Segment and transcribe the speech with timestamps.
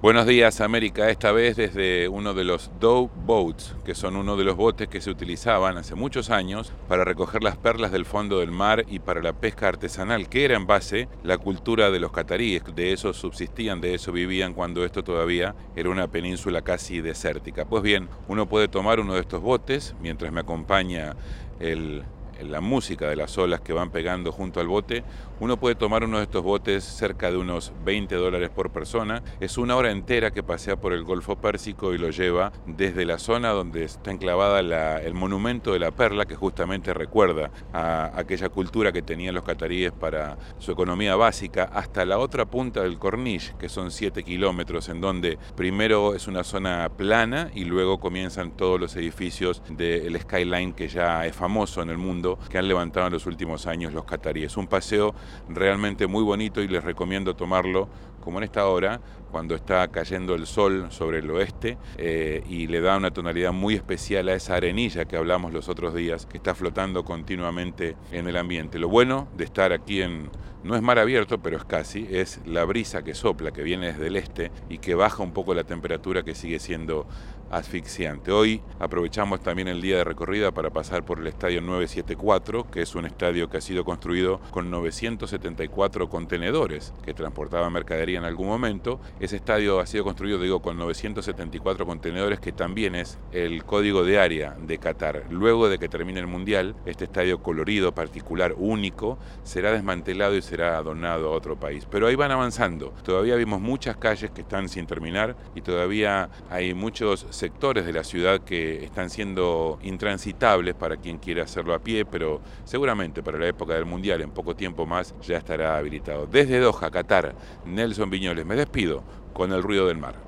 [0.00, 4.44] Buenos días América, esta vez desde uno de los Dow Boats, que son uno de
[4.44, 8.52] los botes que se utilizaban hace muchos años para recoger las perlas del fondo del
[8.52, 12.62] mar y para la pesca artesanal, que era en base la cultura de los cataríes,
[12.76, 17.64] de eso subsistían, de eso vivían cuando esto todavía era una península casi desértica.
[17.64, 21.16] Pues bien, uno puede tomar uno de estos botes mientras me acompaña
[21.58, 22.04] el
[22.42, 25.04] la música de las olas que van pegando junto al bote,
[25.40, 29.22] uno puede tomar uno de estos botes cerca de unos 20 dólares por persona.
[29.40, 33.18] Es una hora entera que pasea por el Golfo Pérsico y lo lleva desde la
[33.18, 34.58] zona donde está enclavada
[35.00, 39.92] el monumento de la perla, que justamente recuerda a aquella cultura que tenían los cataríes
[39.92, 45.00] para su economía básica, hasta la otra punta del Corniche, que son 7 kilómetros, en
[45.00, 50.88] donde primero es una zona plana y luego comienzan todos los edificios del skyline que
[50.88, 54.56] ya es famoso en el mundo que han levantado en los últimos años los cataríes.
[54.56, 55.14] Un paseo
[55.48, 57.88] realmente muy bonito y les recomiendo tomarlo
[58.28, 59.00] como en esta hora,
[59.30, 63.72] cuando está cayendo el sol sobre el oeste eh, y le da una tonalidad muy
[63.72, 68.36] especial a esa arenilla que hablamos los otros días, que está flotando continuamente en el
[68.36, 68.78] ambiente.
[68.78, 70.28] Lo bueno de estar aquí en,
[70.62, 74.08] no es mar abierto, pero es casi, es la brisa que sopla, que viene desde
[74.08, 77.06] el este y que baja un poco la temperatura que sigue siendo
[77.50, 78.32] asfixiante.
[78.32, 82.94] Hoy aprovechamos también el día de recorrida para pasar por el estadio 974, que es
[82.94, 89.00] un estadio que ha sido construido con 974 contenedores que transportaban mercadería en algún momento.
[89.20, 94.18] Ese estadio ha sido construido, digo, con 974 contenedores, que también es el código de
[94.18, 95.24] área de Qatar.
[95.30, 100.80] Luego de que termine el Mundial, este estadio colorido, particular, único, será desmantelado y será
[100.82, 101.86] donado a otro país.
[101.90, 102.92] Pero ahí van avanzando.
[103.02, 108.04] Todavía vimos muchas calles que están sin terminar y todavía hay muchos sectores de la
[108.04, 113.46] ciudad que están siendo intransitables para quien quiera hacerlo a pie, pero seguramente para la
[113.46, 116.26] época del Mundial, en poco tiempo más, ya estará habilitado.
[116.26, 120.27] Desde Doha, Qatar, Nelson Viñoles, me despido con el ruido del mar.